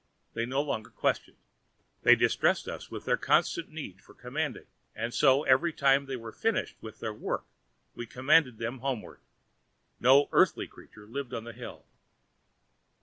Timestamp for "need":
3.69-4.01